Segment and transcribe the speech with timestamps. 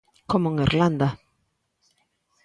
[0.31, 1.09] Como en Irlanda!